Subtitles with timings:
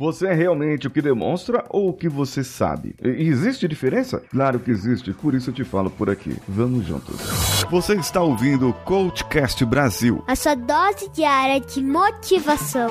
[0.00, 2.94] Você é realmente o que demonstra ou o que você sabe?
[3.04, 4.18] E existe diferença?
[4.30, 6.34] Claro que existe, por isso eu te falo por aqui.
[6.48, 7.20] Vamos juntos.
[7.70, 10.24] Você está ouvindo o Coachcast Brasil.
[10.26, 12.88] A sua dose diária de motivação.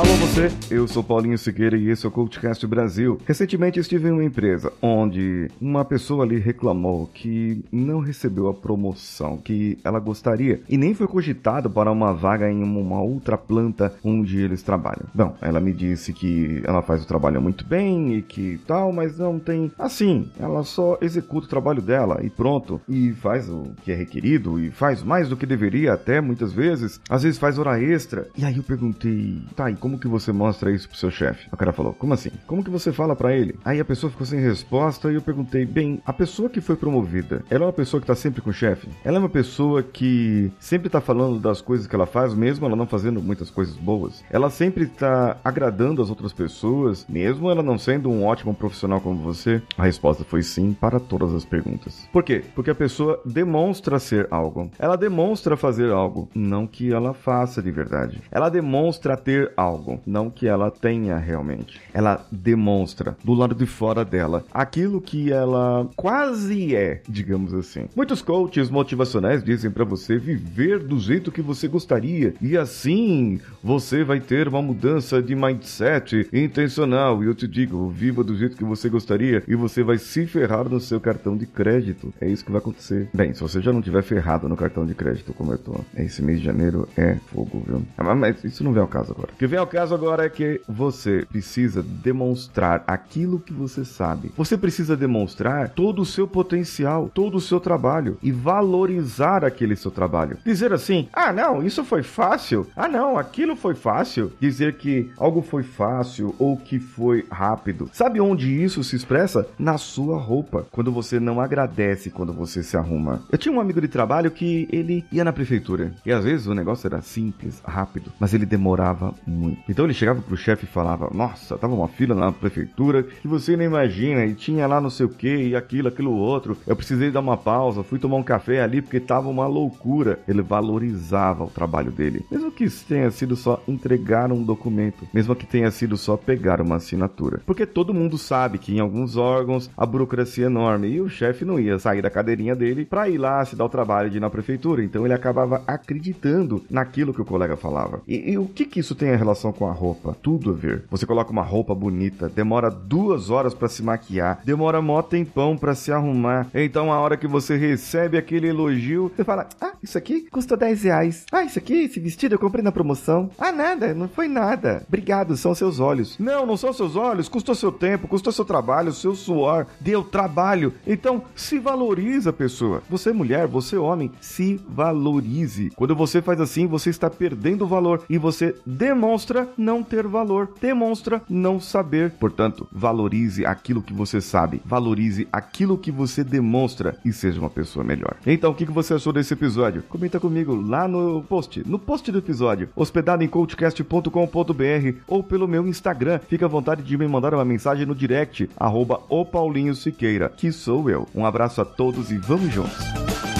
[0.00, 3.20] Alô você, eu sou Paulinho Siqueira e esse é o CoachCast Brasil.
[3.26, 9.36] Recentemente estive em uma empresa onde uma pessoa ali reclamou que não recebeu a promoção
[9.36, 14.40] que ela gostaria e nem foi cogitado para uma vaga em uma outra planta onde
[14.40, 15.04] eles trabalham.
[15.14, 19.18] Não, ela me disse que ela faz o trabalho muito bem e que tal, mas
[19.18, 19.70] não tem...
[19.78, 22.80] Assim, ela só executa o trabalho dela e pronto.
[22.88, 26.98] E faz o que é requerido e faz mais do que deveria até muitas vezes.
[27.06, 28.28] Às vezes faz hora extra.
[28.34, 31.48] E aí eu perguntei, tá, e como que você mostra isso pro seu chefe?
[31.52, 32.30] O cara falou, como assim?
[32.46, 33.58] Como que você fala para ele?
[33.64, 37.42] Aí a pessoa ficou sem resposta e eu perguntei, bem, a pessoa que foi promovida,
[37.50, 38.88] ela é uma pessoa que tá sempre com o chefe?
[39.04, 42.76] Ela é uma pessoa que sempre tá falando das coisas que ela faz, mesmo ela
[42.76, 44.24] não fazendo muitas coisas boas?
[44.30, 49.22] Ela sempre tá agradando as outras pessoas, mesmo ela não sendo um ótimo profissional como
[49.22, 49.62] você?
[49.76, 52.08] A resposta foi sim para todas as perguntas.
[52.12, 52.44] Por quê?
[52.54, 54.70] Porque a pessoa demonstra ser algo.
[54.78, 58.20] Ela demonstra fazer algo, não que ela faça de verdade.
[58.30, 61.80] Ela demonstra ter algo não que ela tenha realmente.
[61.92, 67.86] Ela demonstra do lado de fora dela aquilo que ela quase é, digamos assim.
[67.94, 74.04] Muitos coaches motivacionais dizem para você viver do jeito que você gostaria e assim você
[74.04, 77.22] vai ter uma mudança de mindset intencional.
[77.22, 80.68] E eu te digo, viva do jeito que você gostaria e você vai se ferrar
[80.68, 82.12] no seu cartão de crédito.
[82.20, 83.08] É isso que vai acontecer.
[83.12, 86.22] Bem, se você já não tiver ferrado no cartão de crédito como eu tô, esse
[86.22, 87.82] mês de janeiro é fogo, viu?
[88.16, 89.32] Mas isso não vem ao caso agora.
[89.38, 94.32] Que vem ao caso agora é que você precisa demonstrar aquilo que você sabe.
[94.36, 99.90] Você precisa demonstrar todo o seu potencial, todo o seu trabalho e valorizar aquele seu
[99.90, 100.38] trabalho.
[100.44, 102.66] Dizer assim: "Ah, não, isso foi fácil.
[102.74, 104.32] Ah, não, aquilo foi fácil".
[104.40, 107.90] Dizer que algo foi fácil ou que foi rápido.
[107.92, 109.46] Sabe onde isso se expressa?
[109.58, 110.66] Na sua roupa.
[110.70, 113.22] Quando você não agradece quando você se arruma.
[113.30, 116.54] Eu tinha um amigo de trabalho que ele ia na prefeitura e às vezes o
[116.54, 119.49] negócio era simples, rápido, mas ele demorava muito.
[119.68, 123.56] Então ele chegava pro chefe e falava: Nossa, tava uma fila na prefeitura que você
[123.56, 126.56] nem imagina, e tinha lá não sei o que, e aquilo, aquilo outro.
[126.66, 130.18] Eu precisei dar uma pausa, fui tomar um café ali porque tava uma loucura.
[130.26, 135.46] Ele valorizava o trabalho dele, mesmo que tenha sido só entregar um documento, mesmo que
[135.46, 137.40] tenha sido só pegar uma assinatura.
[137.46, 141.44] Porque todo mundo sabe que em alguns órgãos a burocracia é enorme e o chefe
[141.44, 144.20] não ia sair da cadeirinha dele para ir lá se dar o trabalho de ir
[144.20, 144.82] na prefeitura.
[144.82, 148.02] Então ele acabava acreditando naquilo que o colega falava.
[148.06, 150.84] E, e o que que isso tem a relação com a roupa, tudo a ver.
[150.90, 155.74] Você coloca uma roupa bonita, demora duas horas para se maquiar, demora mó tempão para
[155.74, 156.48] se arrumar.
[156.54, 160.82] Então a hora que você recebe aquele elogio, você fala: Ah, isso aqui custa 10
[160.82, 161.24] reais.
[161.32, 163.30] Ah, isso aqui, esse vestido eu comprei na promoção.
[163.38, 164.84] Ah, nada, não foi nada.
[164.86, 166.18] Obrigado, são seus olhos.
[166.18, 170.74] Não, não são seus olhos, custou seu tempo, custou seu trabalho, seu suor, deu trabalho.
[170.86, 172.82] Então, se valoriza, pessoa.
[172.90, 175.70] Você mulher, você homem, se valorize.
[175.76, 181.22] Quando você faz assim, você está perdendo valor e você demonstra não ter valor, demonstra
[181.28, 182.12] não saber.
[182.12, 187.84] Portanto, valorize aquilo que você sabe, valorize aquilo que você demonstra e seja uma pessoa
[187.84, 188.16] melhor.
[188.26, 189.82] Então, o que você achou desse episódio?
[189.88, 195.66] Comenta comigo lá no post, no post do episódio, hospedado em coachcast.com.br ou pelo meu
[195.66, 196.20] Instagram.
[196.28, 200.52] Fique à vontade de me mandar uma mensagem no direct, arroba o Paulinho Siqueira, que
[200.52, 201.06] sou eu.
[201.14, 203.39] Um abraço a todos e vamos juntos!